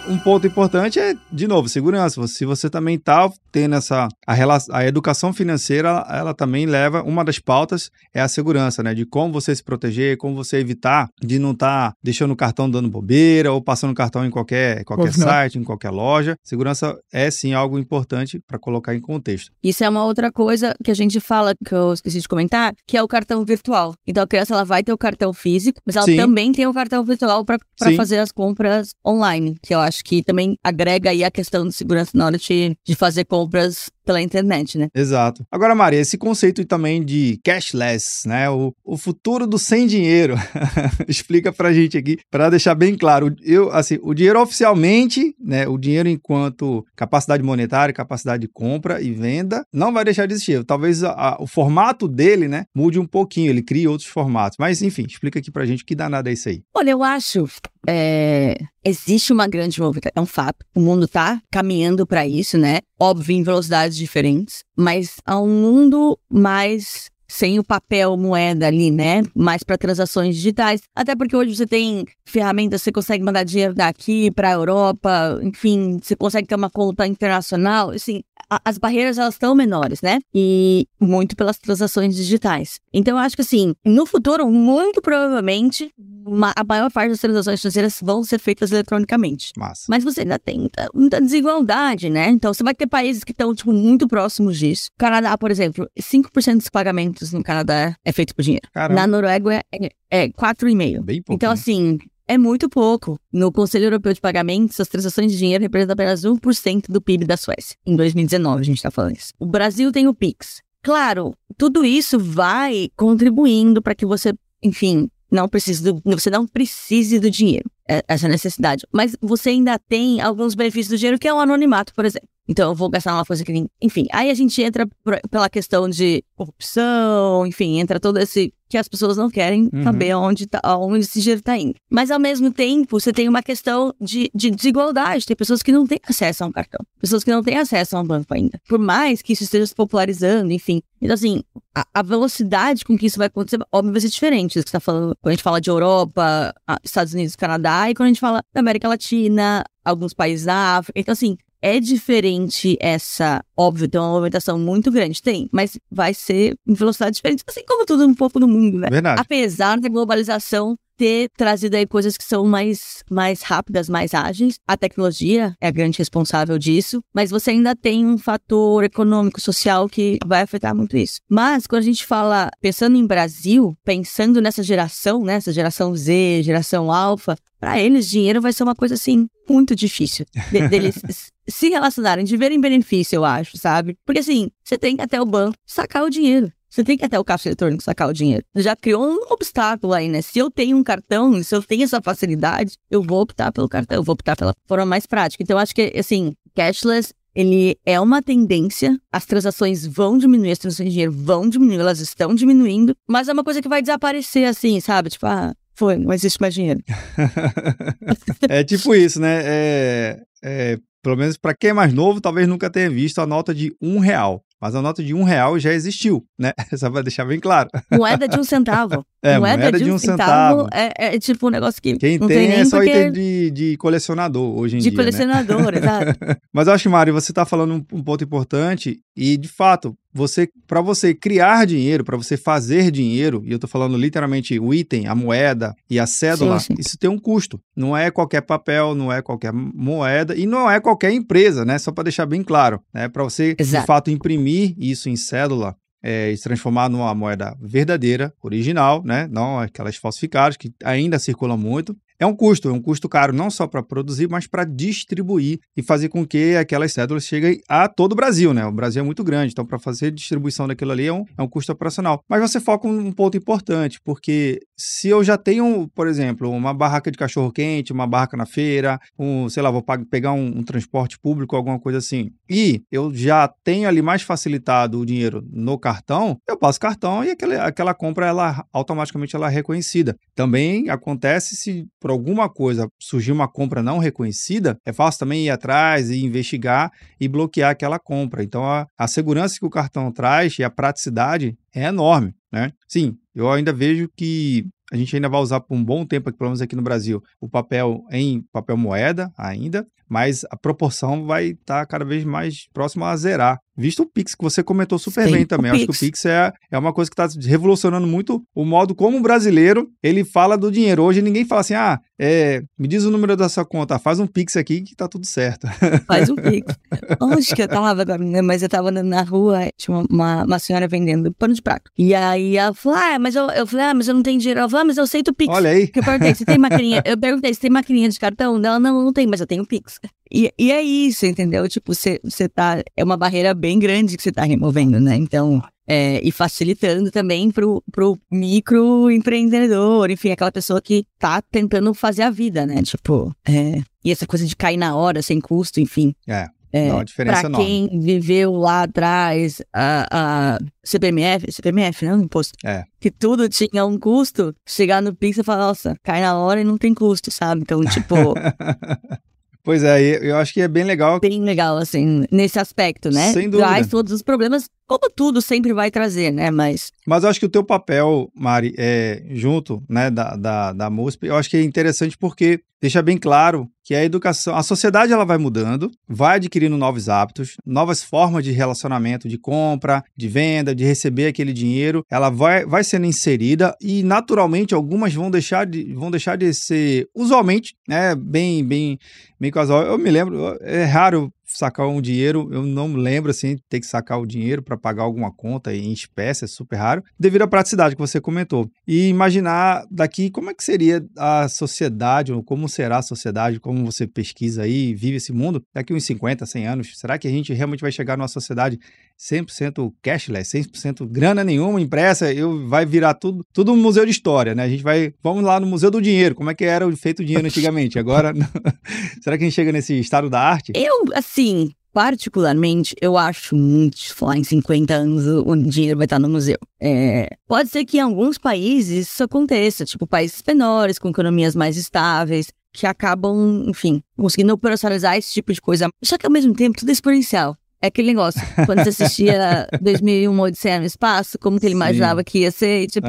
[0.09, 2.27] um ponto importante é, de novo, segurança.
[2.27, 4.09] Se você também está tendo essa.
[4.27, 7.03] A, relação, a educação financeira, ela também leva.
[7.03, 8.95] Uma das pautas é a segurança, né?
[8.95, 12.71] De como você se proteger, como você evitar de não estar tá deixando o cartão
[12.71, 16.37] dando bobeira ou passando o cartão em qualquer, qualquer site, em qualquer loja.
[16.43, 19.51] Segurança é sim algo importante para colocar em contexto.
[19.63, 22.97] Isso é uma outra coisa que a gente fala, que eu esqueci de comentar, que
[22.97, 23.95] é o cartão virtual.
[24.07, 26.17] Então a criança ela vai ter o cartão físico, mas ela Sim.
[26.17, 27.59] também tem o cartão virtual para
[27.97, 32.13] fazer as compras online, que eu acho que também agrega aí a questão de segurança
[32.15, 34.89] na hora de, de fazer compras pela internet, né?
[34.95, 35.45] Exato.
[35.53, 38.49] Agora, Maria, esse conceito também de cashless, né?
[38.49, 40.35] O, o futuro do sem dinheiro.
[41.07, 43.37] Explica pra gente aqui, para deixar bem claro.
[43.43, 45.69] Eu, assim, o dinheiro oficialmente, né?
[45.69, 50.65] O dinheiro enquanto capacidade monetária, capacidade de compra e venda, não vai deixar de existir.
[50.65, 52.65] Talvez a- a- o formato dele, né?
[52.75, 54.57] Mude um pouquinho, ele crie outros formatos.
[54.59, 56.63] Mas, enfim, explica aqui pra gente que danada é isso aí.
[56.75, 57.47] Olha, eu acho.
[57.87, 60.65] é, existe uma grande movimentação, é um fato.
[60.75, 62.79] O mundo tá caminhando para isso, né?
[63.01, 69.23] Óbvio, em velocidades diferentes, mas há um mundo mais sem o papel moeda ali, né?
[69.35, 70.81] Mais para transações digitais.
[70.97, 75.99] Até porque hoje você tem ferramentas, você consegue mandar dinheiro daqui para a Europa, enfim,
[76.03, 77.91] você consegue ter uma conta internacional.
[77.91, 80.19] Assim, a- as barreiras elas estão menores, né?
[80.35, 82.81] E muito pelas transações digitais.
[82.93, 85.93] Então eu acho que assim, no futuro, muito provavelmente,
[86.27, 89.53] uma- a maior parte das transações financeiras vão ser feitas eletronicamente.
[89.57, 89.85] Massa.
[89.89, 92.29] Mas você ainda tem muita, desigualdade, né?
[92.31, 94.91] Então você vai ter países que estão, tipo, muito próximos disso.
[94.99, 98.69] Canadá, por exemplo, 5% dos pagamentos no Canadá é feito por dinheiro.
[98.73, 101.03] Caramba, Na Noruega é, é 4,5%.
[101.03, 101.35] bem pouco.
[101.37, 103.19] Então, assim, é muito pouco.
[103.33, 107.37] No Conselho Europeu de Pagamentos, as transações de dinheiro representam apenas 1% do PIB da
[107.37, 107.77] Suécia.
[107.87, 109.33] Em 2019, a gente tá falando isso.
[109.39, 110.61] O Brasil tem o Pix.
[110.83, 117.19] Claro, tudo isso vai contribuindo para que você, enfim, não precise do, você não precise
[117.19, 118.87] do dinheiro, é- essa necessidade.
[118.93, 122.29] Mas você ainda tem alguns benefícios do dinheiro, que é o anonimato, por exemplo.
[122.49, 123.69] Então, eu vou gastar numa coisa que nem.
[123.83, 124.89] Enfim, aí a gente entra
[125.31, 128.53] pela questão de corrupção, enfim, entra todo esse.
[128.71, 129.83] que as pessoas não querem Uhum.
[129.83, 131.75] saber onde, tá, onde esse dinheiro está indo.
[131.91, 135.25] Mas, ao mesmo tempo, você tem uma questão de, de desigualdade.
[135.25, 138.01] Tem pessoas que não têm acesso a um cartão, pessoas que não têm acesso a
[138.01, 138.61] um banco ainda.
[138.69, 140.83] Por mais que isso esteja se popularizando, enfim.
[141.01, 141.43] Então, assim,
[141.75, 144.57] a, a velocidade com que isso vai acontecer, óbvio, vai ser diferente.
[144.59, 147.95] Isso que você tá falando, quando a gente fala de Europa, Estados Unidos, Canadá, e
[147.95, 151.01] quando a gente fala da América Latina, alguns países da África.
[151.01, 153.45] Então, assim, é diferente essa.
[153.57, 157.85] Óbvio, tem uma movimentação muito grande, tem, mas vai ser em velocidade diferente, assim como
[157.85, 158.89] tudo um pouco no mundo, né?
[158.91, 159.21] Verdade.
[159.21, 164.77] Apesar da globalização ter trazido aí coisas que são mais, mais rápidas, mais ágeis, a
[164.77, 170.19] tecnologia é a grande responsável disso, mas você ainda tem um fator econômico, social que
[170.27, 171.21] vai afetar muito isso.
[171.31, 176.43] Mas quando a gente fala, pensando em Brasil, pensando nessa geração, né, essa geração Z,
[176.43, 181.01] geração alfa, para eles dinheiro vai ser uma coisa assim muito difícil de- deles
[181.49, 183.97] se relacionarem, de verem benefício, eu acho, sabe?
[184.05, 186.53] Porque assim, você tem até o banco sacar o dinheiro.
[186.79, 188.45] Você tem que até o caixa eletrônico sacar o dinheiro.
[188.55, 190.23] Já criou um obstáculo aí, né?
[190.23, 193.97] Se eu tenho um cartão, se eu tenho essa facilidade, eu vou optar pelo cartão,
[193.97, 195.43] eu vou optar pela forma mais prática.
[195.43, 200.91] Então, acho que, assim, cashless, ele é uma tendência, as transações vão diminuir, as transações
[200.91, 204.79] de dinheiro vão diminuir, elas estão diminuindo, mas é uma coisa que vai desaparecer, assim,
[204.79, 205.11] sabe?
[205.11, 206.81] Tipo, ah, foi, não existe mais dinheiro.
[208.49, 209.41] é tipo isso, né?
[209.43, 213.53] É, é, pelo menos para quem é mais novo, talvez nunca tenha visto a nota
[213.53, 214.45] de um real.
[214.61, 216.53] Mas a nota de um real já existiu, né?
[216.77, 217.69] Só para deixar bem claro.
[217.91, 219.05] Moeda de um centavo.
[219.21, 221.97] É, moeda, moeda de, um centavo, centavo é, é, tipo um negócio que.
[221.97, 222.89] Quem tem, tem é só porque...
[222.89, 224.91] item de, de colecionador hoje em de dia.
[224.93, 225.79] De colecionador, né?
[225.83, 226.41] exato.
[226.53, 230.49] Mas eu acho Mário, você está falando um, um ponto importante e, de fato, você
[230.67, 235.07] para você criar dinheiro, para você fazer dinheiro, e eu estou falando literalmente o item,
[235.07, 236.81] a moeda e a cédula, sim, sim.
[236.81, 237.61] isso tem um custo.
[237.77, 241.79] Não é qualquer papel, não é qualquer moeda e não é qualquer empresa, né?
[241.79, 243.09] Só para deixar bem claro, né?
[243.09, 243.83] Para você Exato.
[243.83, 249.29] de fato imprimir isso em cédula, é, e se transformar numa moeda verdadeira, original, né?
[249.31, 251.97] Não aquelas falsificadas que ainda circulam muito.
[252.21, 255.83] É um custo, é um custo caro não só para produzir, mas para distribuir e
[255.83, 258.67] fazer com que aquelas cédulas cheguem a todo o Brasil, né?
[258.67, 261.47] O Brasil é muito grande, então para fazer distribuição daquilo ali é um, é um
[261.47, 262.21] custo operacional.
[262.29, 267.09] Mas você foca um, ponto importante, porque se eu já tenho, por exemplo, uma barraca
[267.09, 271.55] de cachorro-quente, uma barraca na feira, um, sei lá, vou pegar um, um transporte público,
[271.55, 276.57] alguma coisa assim, e eu já tenho ali mais facilitado o dinheiro no cartão, eu
[276.57, 280.17] passo cartão e aquela, aquela compra, ela automaticamente ela é reconhecida.
[280.35, 285.51] Também acontece se por alguma coisa surgir uma compra não reconhecida, é fácil também ir
[285.51, 286.91] atrás e investigar
[287.21, 288.43] e bloquear aquela compra.
[288.43, 292.73] Então, a, a segurança que o cartão traz e a praticidade é enorme, né?
[292.87, 296.51] Sim, eu ainda vejo que a gente ainda vai usar por um bom tempo, pelo
[296.51, 301.81] menos aqui no Brasil, o papel em papel moeda ainda, mas a proporção vai estar
[301.81, 303.59] tá cada vez mais próxima a zerar.
[303.79, 305.71] Visto o Pix, que você comentou super Sim, bem também.
[305.71, 309.19] Acho que o Pix é, é uma coisa que está revolucionando muito o modo como
[309.19, 311.05] o brasileiro ele fala do dinheiro.
[311.05, 314.27] Hoje ninguém fala assim, ah, é, me diz o número da sua conta, faz um
[314.27, 315.69] Pix aqui que tá tudo certo.
[316.09, 316.75] Faz um Pix.
[317.21, 318.05] Onde que eu tava,
[318.43, 321.91] mas eu tava na rua, tinha uma, uma senhora vendendo pano de prato.
[321.97, 324.59] E aí ela falou, ah, mas eu, eu falei, ah, mas eu não tenho dinheiro.
[324.59, 325.55] Ela falou, ah, mas eu aceito o Pix.
[325.55, 325.91] Olha aí.
[325.95, 327.03] eu perguntei, você tem maquininha?
[327.05, 328.57] Eu perguntei, você tem maquininha de cartão?
[328.57, 330.01] Ela, não, não tem, mas eu tenho Pix.
[330.31, 331.69] E, e é isso, entendeu?
[331.69, 332.83] Tipo, você, você tá.
[332.97, 335.17] É uma barreira bem grande que você tá removendo, né?
[335.17, 335.61] Então.
[335.91, 342.31] É, e facilitando também pro, pro microempreendedor, enfim, aquela pessoa que tá tentando fazer a
[342.31, 342.83] vida, né?
[342.83, 346.15] Tipo, é, e essa coisa de cair na hora, sem custo, enfim.
[346.29, 346.47] É.
[346.71, 348.01] É, diferença pra quem enorme.
[348.01, 352.55] viveu lá atrás a, a CPMF, CPMF, não, imposto.
[352.63, 352.85] É.
[353.01, 356.65] Que tudo tinha um custo, chegar no Pix e falar, nossa, cai na hora e
[356.65, 357.63] não tem custo, sabe?
[357.63, 358.15] Então, tipo,
[359.63, 361.21] Pois é, eu acho que é bem legal.
[361.21, 363.33] Bem legal, assim, nesse aspecto, né?
[363.33, 363.69] Sem dúvida.
[363.69, 366.51] Traz todos os problemas, como tudo sempre vai trazer, né?
[366.51, 366.91] Mas.
[367.07, 371.27] Mas eu acho que o teu papel, Mari, é, junto né, da, da, da MUSP,
[371.27, 375.25] eu acho que é interessante porque deixa bem claro que a educação, a sociedade ela
[375.25, 380.85] vai mudando, vai adquirindo novos hábitos, novas formas de relacionamento, de compra, de venda, de
[380.85, 386.11] receber aquele dinheiro, ela vai, vai sendo inserida e naturalmente algumas vão deixar de, vão
[386.11, 388.99] deixar de ser usualmente, né, bem bem
[389.41, 389.83] bem casual.
[389.83, 394.21] Eu me lembro, é raro sacar um dinheiro, eu não lembro assim, ter que sacar
[394.21, 398.01] o dinheiro para pagar alguma conta em espécie, é super raro, devido à praticidade que
[398.01, 398.71] você comentou.
[398.87, 403.85] E imaginar daqui como é que seria a sociedade, ou como será a sociedade, como
[403.85, 407.53] você pesquisa aí, vive esse mundo, daqui uns 50, 100 anos, será que a gente
[407.53, 408.79] realmente vai chegar numa sociedade
[409.19, 414.55] 100% cashless, 100% grana nenhuma impressa, eu vai virar tudo, tudo um museu de história,
[414.55, 414.63] né?
[414.63, 417.25] A gente vai, vamos lá no Museu do Dinheiro, como é que era feito o
[417.25, 417.99] dinheiro antigamente?
[417.99, 418.33] Agora,
[419.21, 420.73] será que a gente chega nesse estado da arte?
[420.75, 426.29] Eu, assim, particularmente, eu acho muito, lá em 50 anos o dinheiro vai estar no
[426.29, 426.59] museu.
[426.81, 431.77] É, pode ser que em alguns países isso aconteça, tipo países menores, com economias mais
[431.77, 435.89] estáveis, que acabam, enfim, conseguindo operacionalizar esse tipo de coisa.
[436.05, 437.57] Só que ao mesmo tempo, tudo é exponencial.
[437.81, 441.79] É aquele negócio, quando você assistia 2001 Odisseia no Espaço, como que ele Sim.
[441.79, 443.07] imaginava que ia ser, tipo,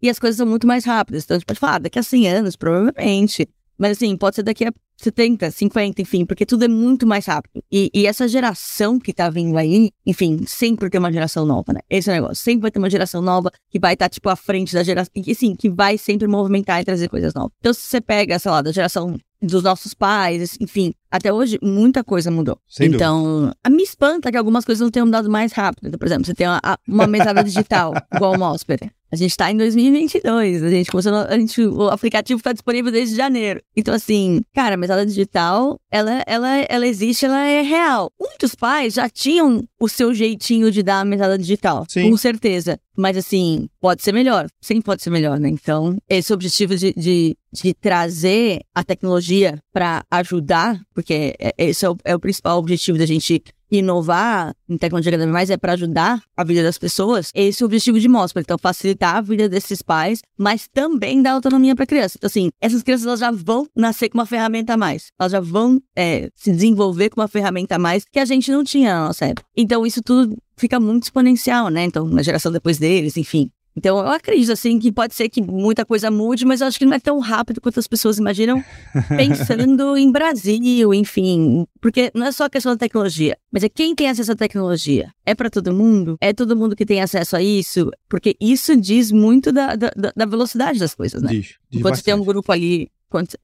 [0.00, 1.24] e as coisas são muito mais rápidas.
[1.24, 3.46] Então, a gente pode falar, ah, daqui a 100 anos, provavelmente.
[3.78, 7.62] Mas assim, pode ser daqui a 70, 50, enfim, porque tudo é muito mais rápido.
[7.70, 11.80] E, e, essa geração que tá vindo aí, enfim, sempre tem uma geração nova, né?
[11.90, 12.42] Esse é o negócio.
[12.42, 15.12] Sempre vai ter uma geração nova que vai estar, tá, tipo, à frente da geração.
[15.14, 17.52] E, sim, que vai sempre movimentar e trazer coisas novas.
[17.60, 22.02] Então, se você pega, sei lá, da geração dos nossos pais, enfim, até hoje muita
[22.02, 22.58] coisa mudou.
[22.68, 25.88] Sem então, a me espanta que algumas coisas não tenham mudado mais rápido.
[25.88, 28.90] Então, por exemplo, você tem uma, uma mesada digital, igual o Mosper.
[29.10, 33.14] A gente está em 2022, a gente começou, a gente, o aplicativo está disponível desde
[33.14, 33.62] janeiro.
[33.76, 38.10] Então, assim, cara, a mesada digital, ela, ela, ela existe, ela é real.
[38.20, 42.10] Muitos pais já tinham o seu jeitinho de dar a mesada digital, Sim.
[42.10, 42.80] com certeza.
[42.96, 44.48] Mas, assim, pode ser melhor.
[44.60, 45.48] Sim, pode ser melhor, né?
[45.50, 51.90] Então, esse objetivo de, de, de trazer a tecnologia para ajudar, porque é, esse é
[51.90, 55.74] o, é o principal objetivo da gente inovar em tecnologia cada vez mais é para
[55.74, 58.40] ajudar a vida das pessoas, esse é o objetivo de Mostra.
[58.40, 62.14] Então, facilitar a vida desses pais, mas também dar autonomia para a criança.
[62.16, 65.08] Então, assim, essas crianças elas já vão nascer com uma ferramenta a mais.
[65.20, 68.64] Elas já vão é, se desenvolver com uma ferramenta a mais que a gente não
[68.64, 69.46] tinha na nossa época.
[69.54, 71.84] Então, isso tudo fica muito exponencial, né?
[71.84, 73.50] Então, na geração depois deles, enfim.
[73.76, 76.86] Então, eu acredito, assim, que pode ser que muita coisa mude, mas eu acho que
[76.86, 78.64] não é tão rápido quanto as pessoas imaginam,
[79.16, 81.66] pensando em Brasil, enfim.
[81.80, 85.12] Porque não é só a questão da tecnologia, mas é quem tem acesso à tecnologia.
[85.26, 86.16] É para todo mundo?
[86.20, 87.90] É todo mundo que tem acesso a isso?
[88.08, 91.30] Porque isso diz muito da, da, da velocidade das coisas, né?
[91.30, 92.04] Diz, diz Enquanto bastante.
[92.04, 92.90] tem um grupo ali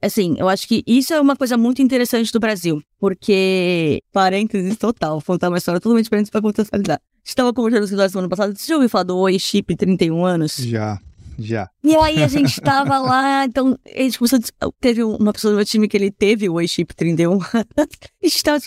[0.01, 5.13] Assim, eu acho que isso é uma coisa muito interessante do Brasil, porque, parênteses total,
[5.13, 6.97] vou contar uma história totalmente diferente para contextualizar.
[6.97, 9.75] A gente estava conversando com nós semana passada, você já ouviu falar do Oi Chip
[9.75, 10.57] 31 anos?
[10.57, 10.99] Já,
[11.37, 11.69] já.
[11.83, 14.69] E aí a gente tava lá, então a gente começou a...
[14.79, 17.39] Teve uma pessoa do meu time que ele teve o Oi Chip 31.
[17.41, 17.87] a
[18.23, 18.59] gente tava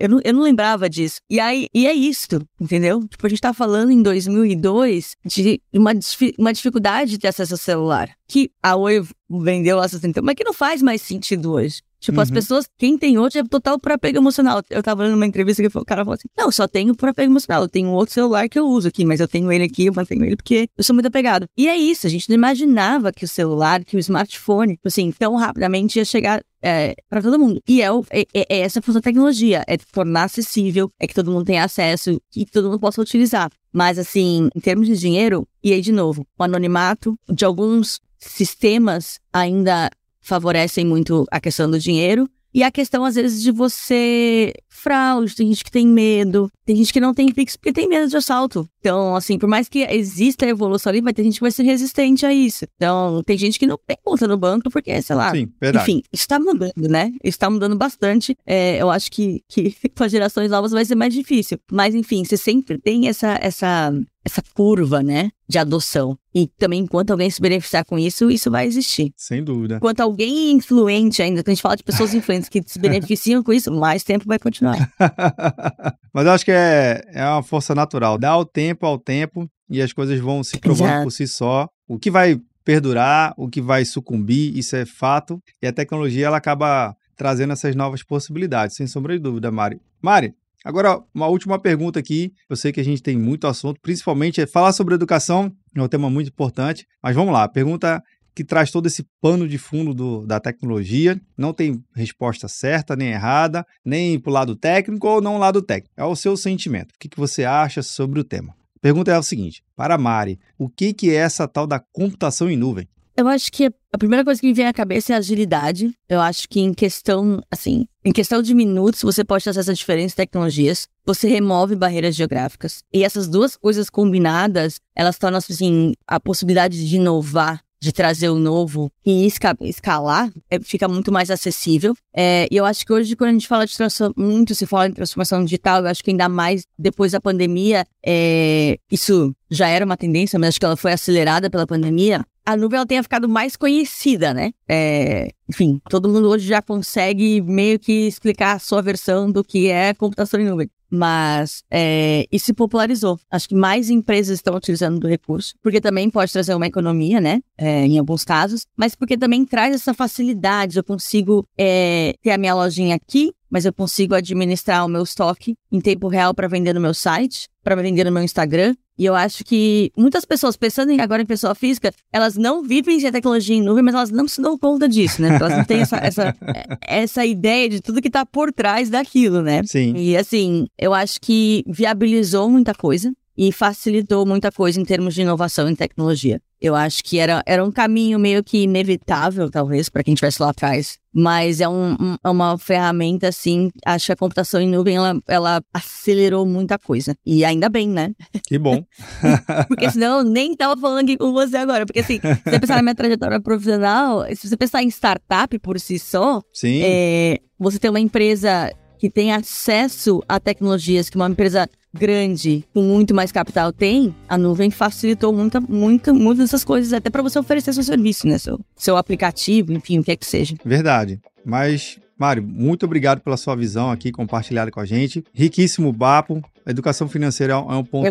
[0.00, 1.20] eu não, eu não lembrava disso.
[1.30, 2.26] E aí, e é isso,
[2.60, 3.00] entendeu?
[3.06, 5.92] Tipo, a gente tá falando em 2002 de uma,
[6.38, 8.10] uma dificuldade de acesso ao celular.
[8.26, 11.82] Que a Oi vendeu lá 60, mas que não faz mais sentido hoje.
[12.00, 12.22] Tipo, uhum.
[12.22, 14.62] as pessoas, quem tem hoje é total por apego emocional.
[14.70, 17.32] Eu tava lendo uma entrevista que o cara falou assim: Não, só tenho por apego
[17.32, 17.62] emocional.
[17.62, 20.24] Eu tenho outro celular que eu uso aqui, mas eu tenho ele aqui, eu mantenho
[20.24, 21.46] ele porque eu sou muito apegado.
[21.56, 25.10] E é isso, a gente não imaginava que o celular, que o smartphone, tipo assim,
[25.10, 27.60] tão rapidamente ia chegar é, para todo mundo.
[27.66, 31.30] E é, é, é, essa a função da tecnologia: é tornar acessível, é que todo
[31.30, 33.50] mundo tenha acesso e que todo mundo possa utilizar.
[33.72, 39.20] Mas, assim, em termos de dinheiro, e aí, de novo, o anonimato de alguns sistemas
[39.32, 39.90] ainda
[40.28, 42.28] favorecem muito a questão do dinheiro.
[42.52, 46.92] E a questão, às vezes, de você fraude, tem gente que tem medo, tem gente
[46.92, 48.68] que não tem Pix porque tem medo de assalto.
[48.80, 51.64] Então, assim, por mais que exista a evolução ali, vai ter gente que vai ser
[51.64, 52.64] resistente a isso.
[52.76, 55.32] Então, tem gente que não tem conta no banco porque, sei lá.
[55.32, 55.90] Sim, verdade.
[55.90, 57.12] Enfim, isso tá mudando, né?
[57.22, 58.36] Isso tá mudando bastante.
[58.46, 61.58] É, eu acho que, que com as gerações novas vai ser mais difícil.
[61.70, 63.92] Mas, enfim, você sempre tem essa, essa,
[64.24, 65.30] essa curva, né?
[65.48, 66.16] De adoção.
[66.34, 69.12] E também, enquanto alguém se beneficiar com isso, isso vai existir.
[69.16, 69.76] Sem dúvida.
[69.76, 73.52] Enquanto alguém influente ainda, quando a gente fala de pessoas influentes que se beneficiam com
[73.52, 74.76] isso, mais tempo vai continuar.
[76.14, 78.18] Mas eu acho que é, é uma força natural.
[78.18, 81.04] Dá o tempo ao tempo e as coisas vão se provando Exato.
[81.04, 81.68] por si só.
[81.86, 85.42] O que vai perdurar, o que vai sucumbir, isso é fato.
[85.62, 89.80] E a tecnologia ela acaba trazendo essas novas possibilidades, sem sombra de dúvida, Mari.
[90.00, 92.32] Mari, Agora, uma última pergunta aqui.
[92.50, 95.88] Eu sei que a gente tem muito assunto, principalmente é falar sobre educação, é um
[95.88, 96.84] tema muito importante.
[97.02, 98.02] Mas vamos lá, pergunta
[98.34, 101.20] que traz todo esse pano de fundo do, da tecnologia.
[101.36, 105.94] Não tem resposta certa nem errada, nem para o lado técnico ou não lado técnico.
[105.96, 106.90] É o seu sentimento.
[106.90, 108.54] O que, que você acha sobre o tema?
[108.80, 112.50] Pergunta é o seguinte: para a Mari, o que, que é essa tal da computação
[112.50, 112.88] em nuvem?
[113.18, 115.92] Eu acho que a primeira coisa que me vem à cabeça é agilidade.
[116.08, 119.74] Eu acho que em questão, assim, em questão de minutos, você pode ter acesso a
[119.74, 120.86] diferentes tecnologias.
[121.04, 122.84] Você remove barreiras geográficas.
[122.94, 128.38] E essas duas coisas combinadas, elas tornam, assim, a possibilidade de inovar de trazer o
[128.38, 131.94] novo e escalar, é, fica muito mais acessível.
[132.14, 134.88] É, e eu acho que hoje, quando a gente fala de transformação, muito se fala
[134.88, 139.84] em transformação digital, eu acho que ainda mais depois da pandemia, é, isso já era
[139.84, 142.24] uma tendência, mas acho que ela foi acelerada pela pandemia.
[142.44, 144.52] A nuvem ela tenha ficado mais conhecida, né?
[144.66, 149.68] É, enfim, todo mundo hoje já consegue meio que explicar a sua versão do que
[149.68, 153.18] é computação em nuvem mas é, isso se popularizou.
[153.30, 157.40] Acho que mais empresas estão utilizando do recurso, porque também pode trazer uma economia, né,
[157.56, 160.76] é, em alguns casos, mas porque também traz essa facilidade.
[160.78, 165.56] Eu consigo é, ter a minha lojinha aqui, mas eu consigo administrar o meu estoque
[165.70, 168.74] em tempo real para vender no meu site, para vender no meu Instagram.
[168.98, 173.12] E eu acho que muitas pessoas, pensando agora em pessoa física, elas não vivem sem
[173.12, 175.38] tecnologia em nuvem, mas elas não se dão conta disso, né?
[175.40, 176.36] Elas não têm essa, essa,
[176.84, 179.62] essa ideia de tudo que está por trás daquilo, né?
[179.64, 179.94] Sim.
[179.96, 185.22] E assim, eu acho que viabilizou muita coisa e facilitou muita coisa em termos de
[185.22, 186.42] inovação em tecnologia.
[186.60, 190.50] Eu acho que era, era um caminho meio que inevitável, talvez, para quem estivesse lá
[190.50, 190.98] atrás.
[191.14, 195.20] Mas é um, um, é uma ferramenta, assim, acho que a computação em nuvem, ela,
[195.28, 197.14] ela acelerou muita coisa.
[197.24, 198.10] E ainda bem, né?
[198.48, 198.84] Que bom.
[199.68, 201.86] porque senão eu nem tava falando aqui com você agora.
[201.86, 205.78] Porque assim, se você pensar na minha trajetória profissional, se você pensar em startup por
[205.78, 206.80] si só, Sim.
[206.82, 212.82] É, você tem uma empresa que tem acesso a tecnologias que uma empresa grande, com
[212.82, 217.38] muito mais capital tem, a nuvem facilitou muita, muita, muitas dessas coisas, até para você
[217.38, 218.38] oferecer seu serviço, né?
[218.38, 220.54] Seu, seu aplicativo, enfim, o que é que seja.
[220.64, 221.20] Verdade.
[221.44, 225.24] Mas, Mário, muito obrigado pela sua visão aqui compartilhada com a gente.
[225.32, 226.42] Riquíssimo papo.
[226.64, 228.10] A educação financeira é um ponto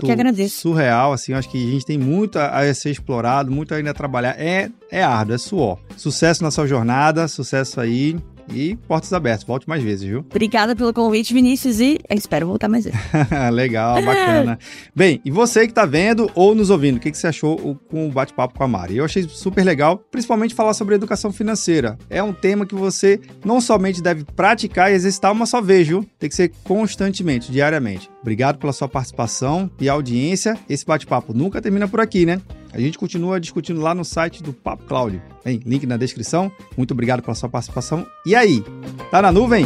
[0.49, 4.35] surreal, assim, acho que a gente tem muito a ser explorado, muito ainda a trabalhar.
[4.39, 5.77] É, é árduo, é suor.
[5.95, 8.17] Sucesso na sua jornada, sucesso aí
[8.53, 10.19] E portas abertas, volte mais vezes, viu?
[10.19, 12.99] Obrigada pelo convite, Vinícius, e espero voltar mais vezes.
[13.51, 14.57] Legal, bacana.
[14.95, 18.07] Bem, e você que tá vendo ou nos ouvindo, o que, que você achou com
[18.07, 18.97] o bate-papo com a Mari?
[18.97, 21.97] Eu achei super legal, principalmente falar sobre educação financeira.
[22.09, 26.05] É um tema que você não somente deve praticar e exercitar uma só vez, viu?
[26.17, 28.09] Tem que ser constantemente, diariamente.
[28.21, 30.57] Obrigado pela sua participação e audiência.
[30.69, 32.41] Esse bate-papo nunca termina por aqui, né?
[32.71, 35.21] A gente continua discutindo lá no site do Papo Cláudio.
[35.43, 36.51] Tem link na descrição.
[36.75, 38.05] Muito obrigado pela sua participação.
[38.25, 38.63] E aí,
[39.09, 39.65] tá na nuvem?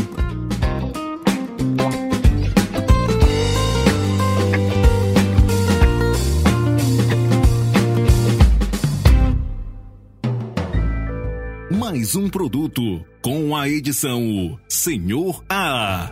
[11.69, 16.11] Mais um produto com a edição Senhor A.